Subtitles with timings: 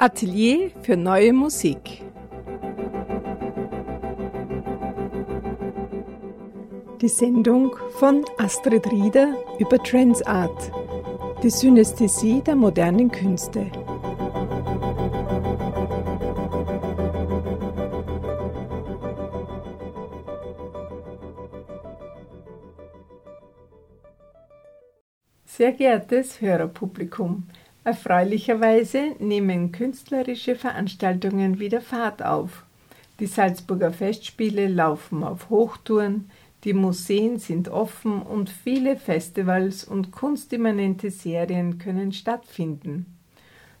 [0.00, 2.02] Atelier für neue Musik.
[7.00, 10.72] Die Sendung von Astrid Rieder über Transart,
[11.42, 13.66] die Synästhesie der modernen Künste.
[25.58, 27.42] Sehr geehrtes Hörerpublikum,
[27.82, 32.64] Erfreulicherweise nehmen künstlerische Veranstaltungen wieder Fahrt auf.
[33.18, 36.30] Die Salzburger Festspiele laufen auf Hochtouren,
[36.62, 43.06] die Museen sind offen und viele Festivals und kunstimmanente Serien können stattfinden.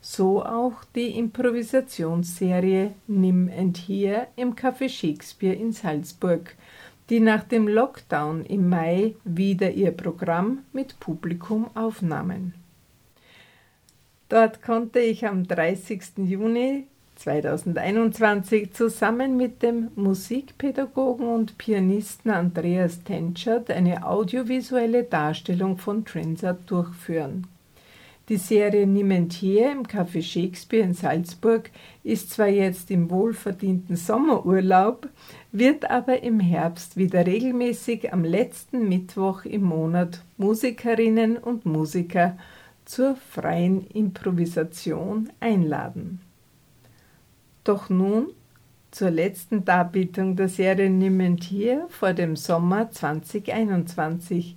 [0.00, 6.56] So auch die Improvisationsserie Nim and Here im Café Shakespeare in Salzburg,
[7.10, 12.54] die nach dem Lockdown im Mai wieder ihr Programm mit Publikum aufnahmen.
[14.28, 16.18] Dort konnte ich am 30.
[16.18, 26.58] Juni 2021 zusammen mit dem Musikpädagogen und Pianisten Andreas Tenschert eine audiovisuelle Darstellung von Transat
[26.70, 27.46] durchführen.
[28.28, 31.70] Die Serie Nimentier im Café Shakespeare in Salzburg
[32.04, 35.08] ist zwar jetzt im wohlverdienten Sommerurlaub,
[35.52, 42.36] wird aber im Herbst wieder regelmäßig am letzten Mittwoch im Monat Musikerinnen und Musiker
[42.84, 46.20] zur freien Improvisation einladen.
[47.64, 48.28] Doch nun
[48.90, 54.56] zur letzten Darbietung der Serie Niemand hier vor dem Sommer 2021.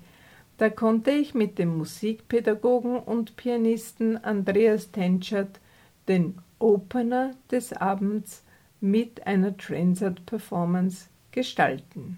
[0.58, 5.59] Da konnte ich mit dem Musikpädagogen und Pianisten Andreas Tenschert
[6.08, 8.44] den Opener des Abends
[8.82, 12.18] mit einer Transat-Performance gestalten.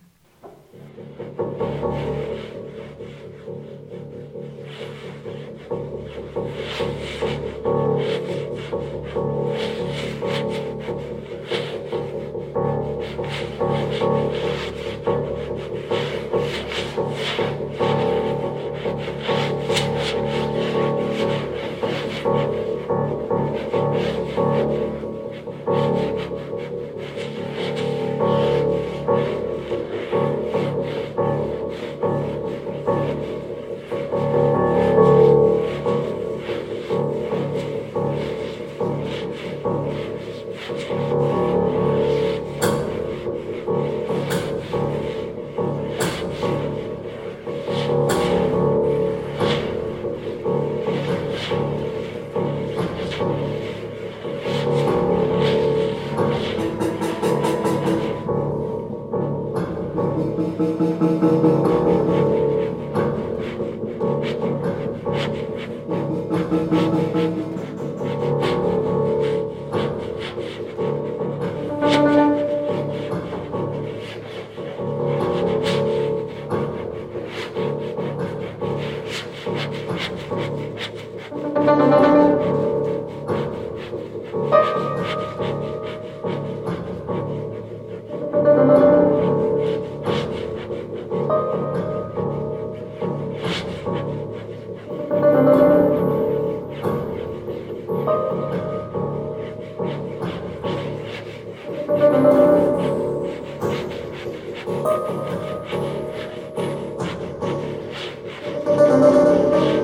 [105.46, 105.74] Thank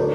[0.03, 0.08] you.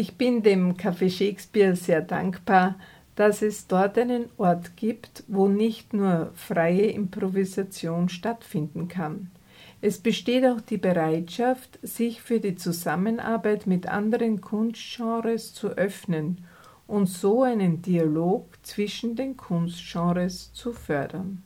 [0.00, 2.76] Ich bin dem Café Shakespeare sehr dankbar,
[3.16, 9.30] dass es dort einen Ort gibt, wo nicht nur freie Improvisation stattfinden kann.
[9.82, 16.46] Es besteht auch die Bereitschaft, sich für die Zusammenarbeit mit anderen Kunstgenres zu öffnen
[16.86, 21.42] und so einen Dialog zwischen den Kunstgenres zu fördern.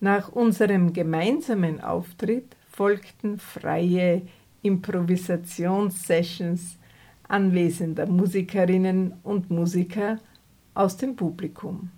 [0.00, 4.22] Nach unserem gemeinsamen Auftritt folgten freie
[4.62, 6.78] Improvisationssessions
[7.28, 10.18] anwesender Musikerinnen und Musiker
[10.74, 11.90] aus dem Publikum.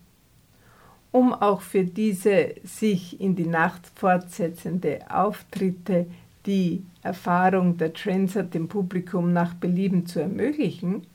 [1.12, 6.06] Um auch für diese sich in die Nacht fortsetzende Auftritte
[6.46, 11.06] die Erfahrung der Trancer dem Publikum nach Belieben zu ermöglichen,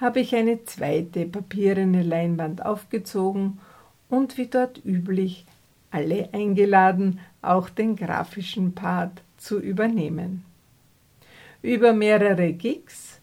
[0.00, 3.58] habe ich eine zweite papierene Leinwand aufgezogen
[4.08, 5.44] und wie dort üblich
[5.90, 10.44] alle eingeladen, auch den grafischen Part zu übernehmen.
[11.62, 13.20] Über mehrere Gigs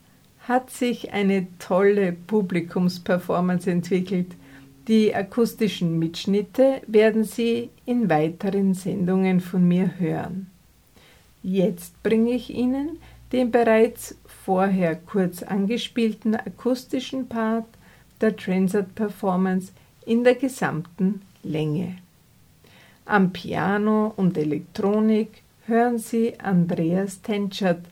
[0.48, 4.36] hat sich eine tolle Publikumsperformance entwickelt.
[4.88, 10.48] Die akustischen Mitschnitte werden Sie in weiteren Sendungen von mir hören.
[11.42, 13.00] Jetzt bringe ich Ihnen
[13.32, 17.66] den bereits vorher kurz angespielten akustischen Part
[18.22, 19.72] der Transat Performance
[20.06, 21.98] in der gesamten Länge.
[23.06, 27.86] Am Piano und Elektronik hören Sie Andreas Tenschert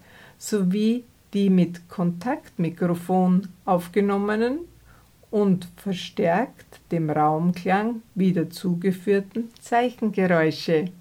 [0.43, 4.60] sowie die mit Kontaktmikrofon aufgenommenen
[5.32, 10.91] und verstärkt dem Raumklang wieder zugeführten Zeichengeräusche.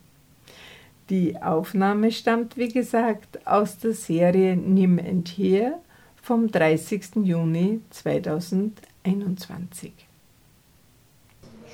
[1.10, 5.80] Die Aufnahme stammt, wie gesagt, aus der Serie Nim and Here
[6.22, 7.16] vom 30.
[7.24, 9.92] Juni 2021.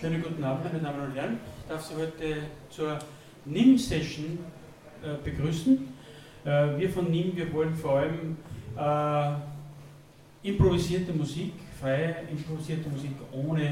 [0.01, 1.39] Schönen guten Abend, meine Damen und Herren.
[1.63, 2.39] Ich darf Sie heute
[2.71, 2.99] zur
[3.45, 4.39] NIM-Session
[5.03, 5.98] äh, begrüßen.
[6.49, 8.39] Äh, wir von NIM, wir wollen vor allem
[8.75, 13.65] äh, improvisierte Musik, freie improvisierte Musik ohne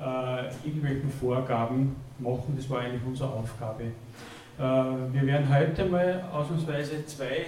[0.00, 2.54] äh, irgendwelchen Vorgaben machen.
[2.56, 3.84] Das war eigentlich unsere Aufgabe.
[4.58, 7.46] Wir werden heute mal ausnahmsweise zwei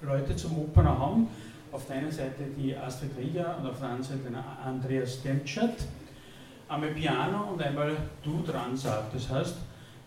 [0.00, 1.26] Leute zum Opener haben.
[1.72, 5.74] Auf der einen Seite die Astrid Rieger und auf der anderen Seite Andreas Demtschat.
[6.68, 9.12] Einmal Piano und einmal Du Transat.
[9.12, 9.56] Das heißt,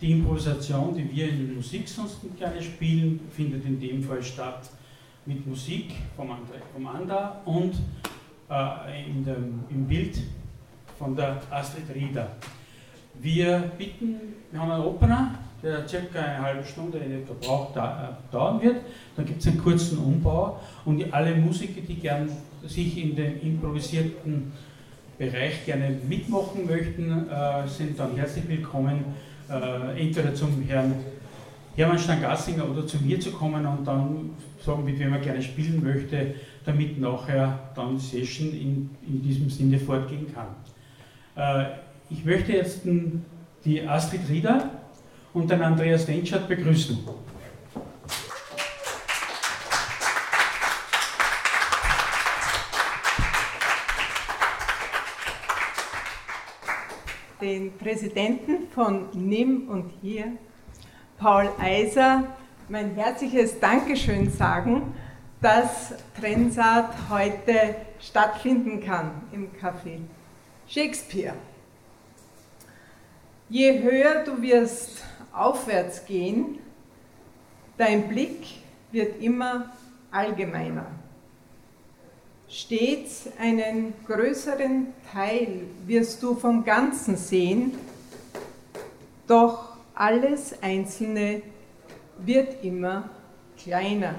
[0.03, 4.69] die Improvisation, die wir in Musik sonst gerne spielen, findet in dem Fall statt
[5.25, 7.73] mit Musik vom, André, vom Anda und
[8.49, 10.19] äh, in dem, im Bild
[10.99, 12.27] von der Astrid Rieder.
[13.21, 14.19] Wir bitten,
[14.51, 18.61] wir haben einen Opener, der circa eine halbe Stunde in etwa braucht, da, äh, dauern
[18.61, 18.81] wird.
[19.15, 22.29] Dann gibt es einen kurzen Umbau und alle Musiker, die gern
[22.67, 24.51] sich in den improvisierten
[25.17, 29.05] Bereich gerne mitmachen möchten, äh, sind dann herzlich willkommen,
[29.49, 30.93] äh, entweder zum Herrn
[31.75, 34.29] Hermann Stangassinger oder zu mir zu kommen und dann
[34.63, 39.49] sagen, mit wem er gerne spielen möchte, damit nachher dann die Session in, in diesem
[39.49, 40.47] Sinne fortgehen kann.
[41.35, 41.69] Äh,
[42.09, 42.81] ich möchte jetzt
[43.65, 44.69] die Astrid Rieder
[45.33, 46.99] und den Andreas Denschert begrüßen.
[57.43, 60.31] Den Präsidenten von NIM und hier,
[61.17, 62.23] Paul Eiser,
[62.69, 64.93] mein herzliches Dankeschön sagen,
[65.41, 69.99] dass Trensat heute stattfinden kann im Café
[70.69, 71.33] Shakespeare.
[73.49, 75.03] Je höher du wirst
[75.33, 76.59] aufwärts gehen,
[77.77, 78.45] dein Blick
[78.93, 79.73] wird immer
[80.11, 80.85] allgemeiner.
[82.53, 87.71] Stets einen größeren Teil wirst du vom Ganzen sehen,
[89.27, 91.41] doch alles Einzelne
[92.19, 93.09] wird immer
[93.57, 94.15] kleiner.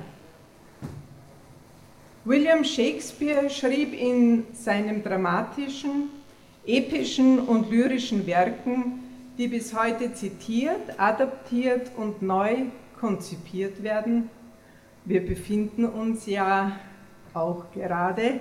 [2.25, 6.11] William Shakespeare schrieb in seinem dramatischen,
[6.66, 9.05] epischen und lyrischen Werken
[9.38, 12.66] die bis heute zitiert, adaptiert und neu
[13.01, 14.31] konzipiert werden.
[15.05, 16.79] Wir befinden uns ja
[17.35, 18.40] auch gerade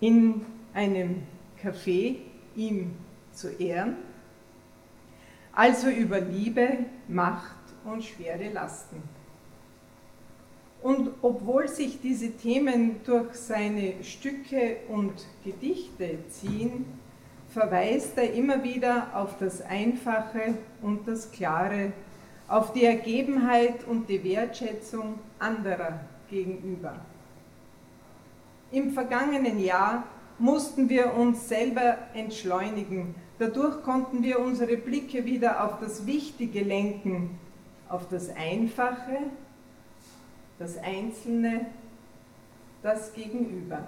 [0.00, 1.22] in einem
[1.62, 2.16] Café,
[2.54, 2.92] ihm
[3.32, 3.96] zu Ehren.
[5.52, 6.78] Also über Liebe,
[7.08, 9.02] Macht und schwere Lasten.
[10.82, 16.84] Und obwohl sich diese Themen durch seine Stücke und Gedichte ziehen,
[17.48, 21.92] verweist er immer wieder auf das Einfache und das Klare,
[22.48, 27.00] auf die Ergebenheit und die Wertschätzung anderer gegenüber.
[28.74, 30.02] Im vergangenen Jahr
[30.36, 33.14] mussten wir uns selber entschleunigen.
[33.38, 37.38] Dadurch konnten wir unsere Blicke wieder auf das Wichtige lenken,
[37.88, 39.18] auf das Einfache,
[40.58, 41.66] das Einzelne,
[42.82, 43.86] das Gegenüber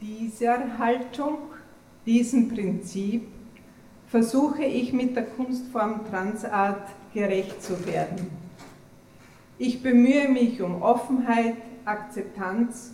[0.00, 1.38] dieser Haltung,
[2.04, 3.28] diesem Prinzip,
[4.08, 8.30] versuche ich mit der Kunstform Transart gerecht zu werden.
[9.58, 11.56] Ich bemühe mich um Offenheit,
[11.90, 12.92] Akzeptanz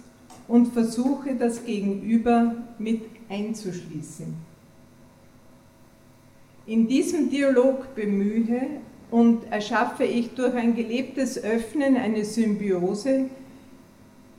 [0.49, 4.35] und versuche das Gegenüber mit einzuschließen.
[6.67, 8.81] In diesem Dialog bemühe
[9.11, 13.31] und erschaffe ich durch ein gelebtes Öffnen eine Symbiose,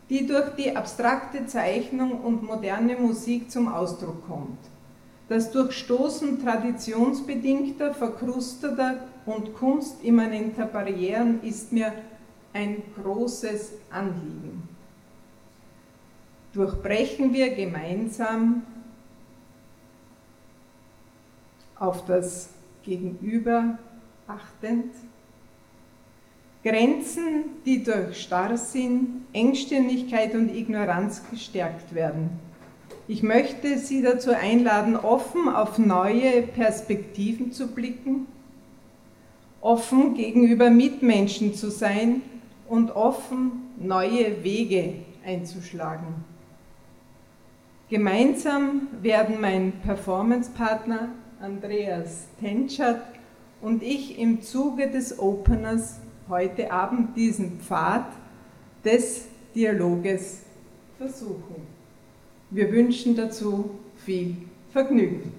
[0.09, 4.59] die durch die abstrakte Zeichnung und moderne Musik zum Ausdruck kommt.
[5.29, 11.91] Das Durchstoßen traditionsbedingter, verkrusteter und kunstimmanenter Barrieren ist mir
[12.57, 14.67] ein großes Anliegen.
[16.53, 18.63] Durchbrechen wir gemeinsam
[21.77, 22.49] auf das
[22.83, 23.77] Gegenüber
[24.27, 24.91] achtend
[26.63, 32.31] Grenzen, die durch Starrsinn, Engstirnigkeit und Ignoranz gestärkt werden.
[33.07, 38.25] Ich möchte Sie dazu einladen, offen auf neue Perspektiven zu blicken,
[39.61, 42.23] offen gegenüber Mitmenschen zu sein
[42.69, 46.25] und offen neue Wege einzuschlagen.
[47.89, 53.01] Gemeinsam werden mein Performancepartner Andreas Tenschert
[53.61, 58.05] und ich im Zuge des Openers heute Abend diesen Pfad
[58.83, 60.43] des Dialoges
[60.97, 61.67] versuchen.
[62.49, 64.35] Wir wünschen dazu viel
[64.71, 65.36] Vergnügen.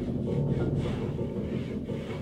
[0.00, 0.26] Thank
[2.10, 2.17] you.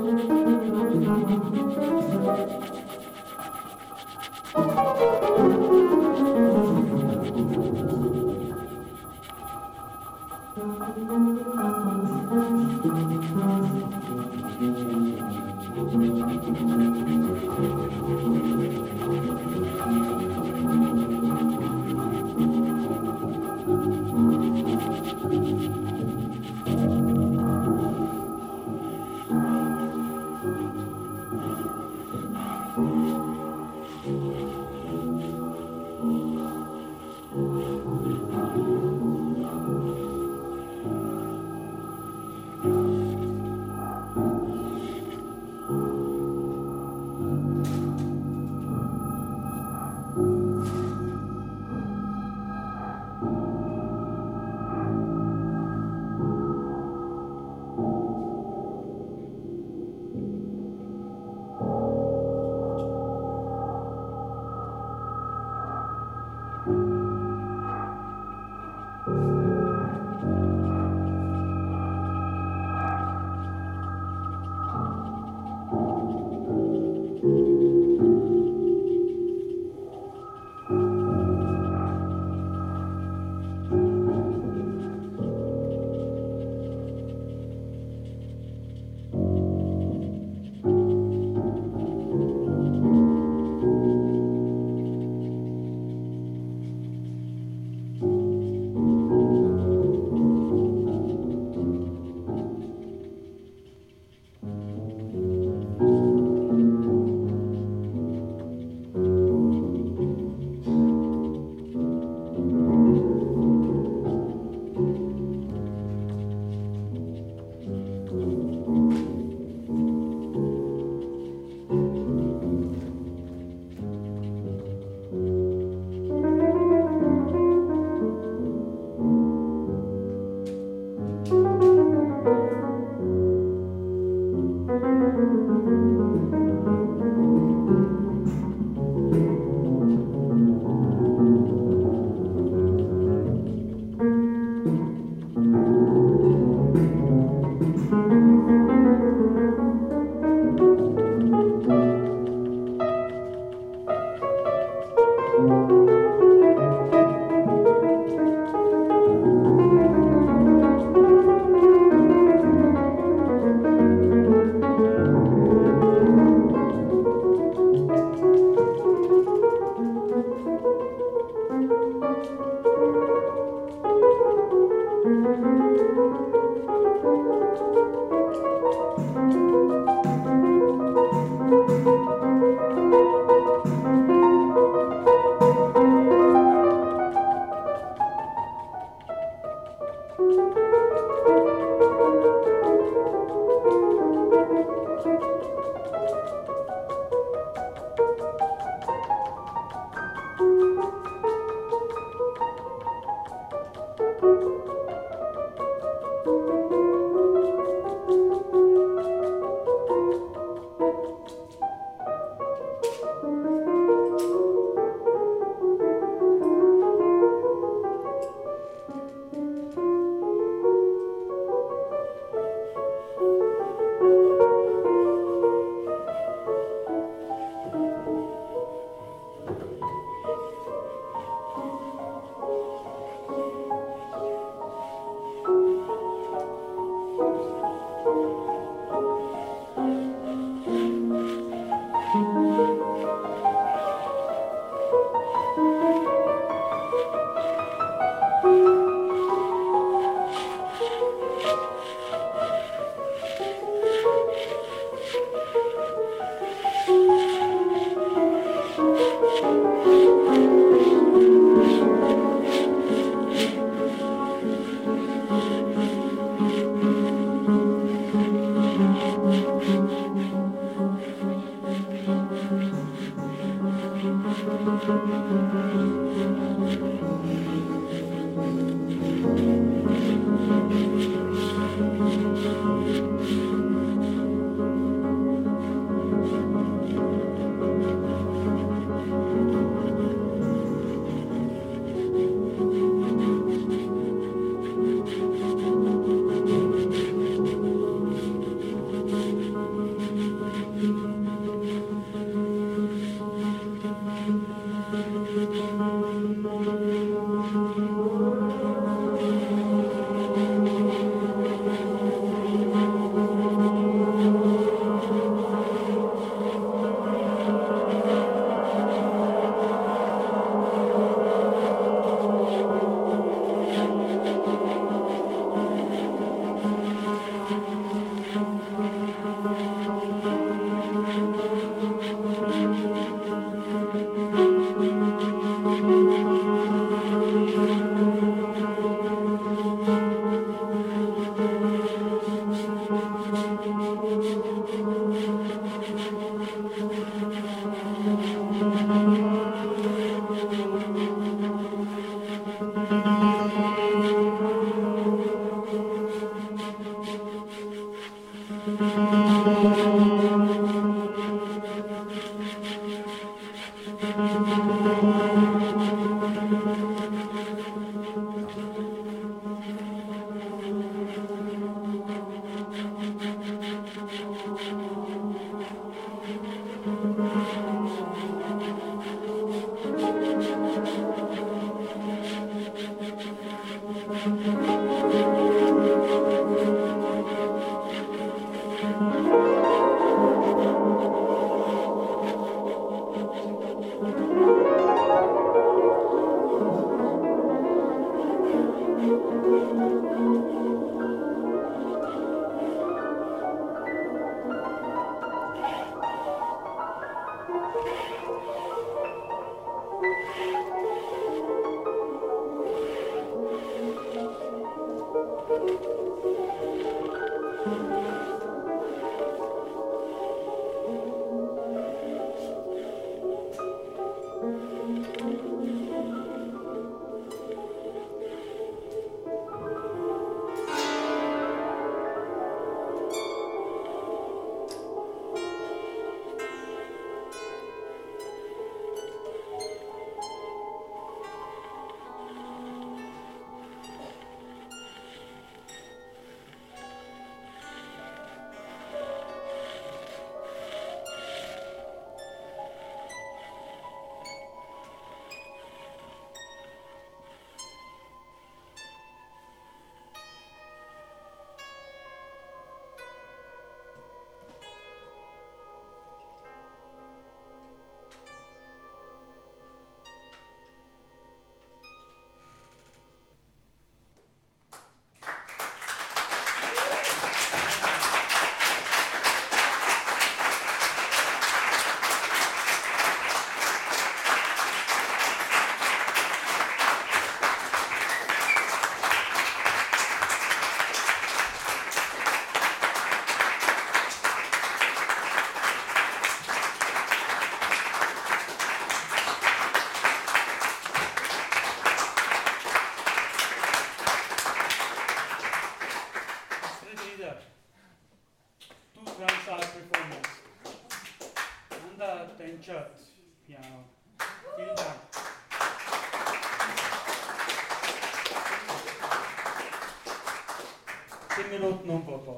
[0.00, 0.30] Thank
[2.64, 2.69] you.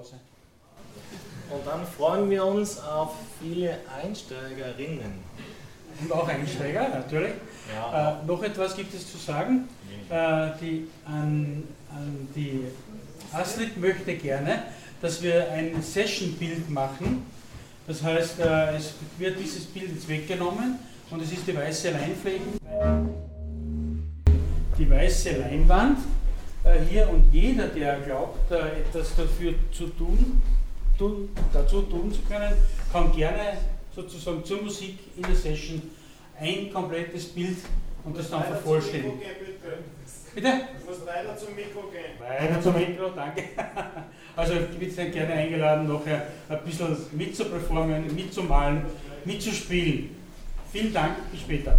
[0.03, 0.15] Umbauphase.
[1.51, 5.21] Und dann freuen wir uns auf viele Einsteigerinnen.
[6.01, 7.33] Und auch Einsteiger, natürlich.
[7.73, 8.21] Ja.
[8.23, 9.69] Äh, noch etwas gibt es zu sagen.
[10.09, 12.65] Äh, die, an, an die
[13.33, 14.65] Astrid möchte gerne,
[15.01, 17.27] dass wir ein Session-Bild machen.
[17.87, 20.79] Das heißt, äh, es wird dieses Bild jetzt weggenommen
[21.11, 22.41] und es ist die weiße Leinfläche,
[28.05, 30.43] glaubt, äh, etwas dafür zu tun,
[30.99, 32.53] tun, dazu tun zu können,
[32.93, 33.59] kann gerne
[33.95, 35.83] sozusagen zur Musik in der Session
[36.39, 37.59] ein komplettes Bild
[38.05, 39.21] und das dann vervollständigen.
[40.35, 40.49] Bitte?
[40.81, 42.19] Du musst weiter zum Mikro gehen.
[42.19, 43.43] Weiter zum Mikro, danke.
[44.35, 48.87] Also ich bin dann gerne eingeladen, nachher ein bisschen mitzuperformen, mitzumalen,
[49.27, 50.17] mitzuspielen.
[50.73, 51.79] Vielen Dank, bis später.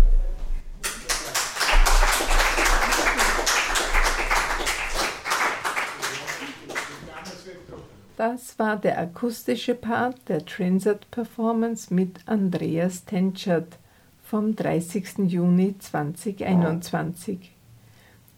[8.26, 13.78] Das war der akustische Part der Transit Performance mit Andreas Tenchert
[14.24, 15.28] vom 30.
[15.28, 17.52] Juni 2021.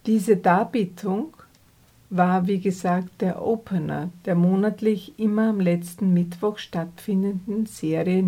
[0.07, 1.35] Diese Darbietung
[2.09, 8.23] war, wie gesagt, der Opener der monatlich immer am letzten Mittwoch stattfindenden Serie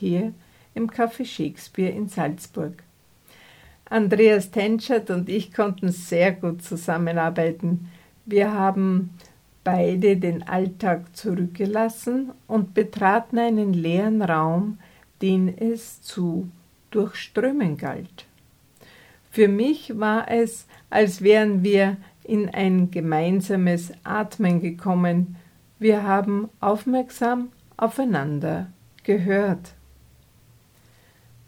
[0.00, 0.32] Here
[0.74, 2.82] im Café Shakespeare in Salzburg.
[3.84, 7.90] Andreas Tenchert und ich konnten sehr gut zusammenarbeiten.
[8.24, 9.10] Wir haben
[9.66, 14.78] beide den Alltag zurückgelassen und betraten einen leeren Raum,
[15.22, 16.48] den es zu
[16.92, 18.26] durchströmen galt.
[19.28, 25.34] Für mich war es, als wären wir in ein gemeinsames Atmen gekommen.
[25.80, 28.68] Wir haben aufmerksam aufeinander
[29.02, 29.74] gehört.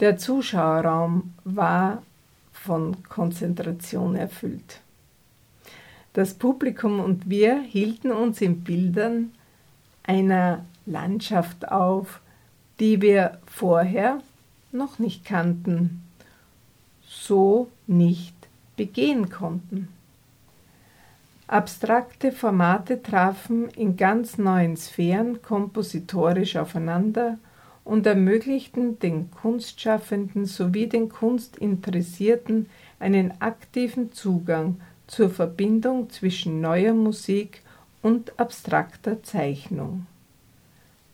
[0.01, 2.03] Der Zuschauerraum war
[2.51, 4.81] von Konzentration erfüllt.
[6.19, 9.31] Das Publikum und wir hielten uns in Bildern
[10.03, 12.21] einer Landschaft auf,
[12.81, 14.19] die wir vorher
[14.73, 16.03] noch nicht kannten,
[17.07, 18.35] so nicht
[18.77, 19.91] begehen konnten.
[21.47, 27.39] Abstrakte Formate trafen in ganz neuen Sphären kompositorisch aufeinander
[27.85, 37.63] und ermöglichten den Kunstschaffenden sowie den Kunstinteressierten einen aktiven Zugang zur Verbindung zwischen neuer Musik
[38.03, 40.07] und abstrakter Zeichnung.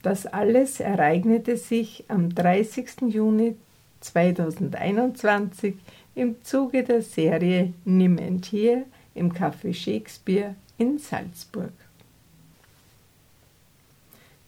[0.02, 3.08] Das alles ereignete sich am 30.
[3.08, 3.56] Juni
[4.00, 5.76] 2021
[6.14, 8.82] im Zuge der Serie Nimm and Here
[9.14, 11.72] im Café Shakespeare in Salzburg.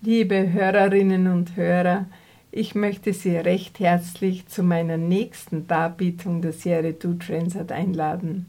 [0.02, 2.04] Liebe Hörerinnen und Hörer,
[2.52, 8.46] ich möchte Sie recht herzlich zu meiner nächsten Darbietung der Serie Do Transat einladen.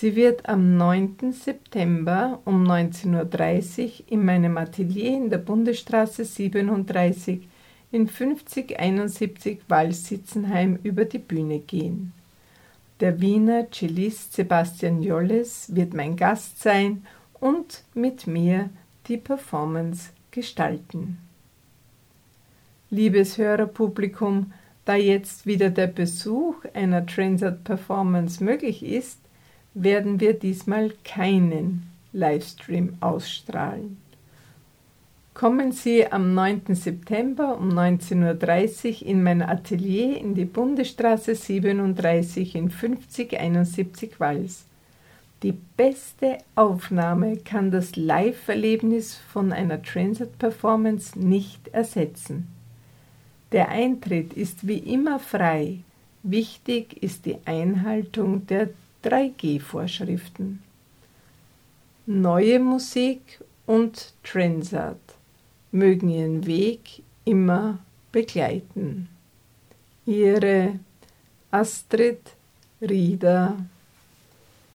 [0.00, 1.32] Sie wird am 9.
[1.32, 7.48] September um 19.30 Uhr in meinem Atelier in der Bundesstraße 37
[7.90, 12.12] in 5071 Wallsitzenheim über die Bühne gehen.
[13.00, 17.04] Der Wiener Cellist Sebastian Jolles wird mein Gast sein
[17.40, 18.70] und mit mir
[19.08, 21.18] die Performance gestalten.
[22.88, 24.52] Liebes Hörerpublikum,
[24.84, 29.18] da jetzt wieder der Besuch einer Transat Performance möglich ist,
[29.74, 33.98] werden wir diesmal keinen Livestream ausstrahlen.
[35.34, 36.74] Kommen Sie am 9.
[36.74, 44.64] September um 19.30 Uhr in mein Atelier in die Bundesstraße 37 in 5071 Wals.
[45.44, 52.48] Die beste Aufnahme kann das Live-Erlebnis von einer Transit-Performance nicht ersetzen.
[53.52, 55.78] Der Eintritt ist wie immer frei.
[56.24, 58.70] Wichtig ist die Einhaltung der
[59.08, 60.62] 3G-Vorschriften.
[62.06, 65.00] Neue Musik und Transat
[65.72, 67.78] mögen ihren Weg immer
[68.12, 69.08] begleiten.
[70.06, 70.78] Ihre
[71.50, 72.20] Astrid
[72.80, 73.56] Rieder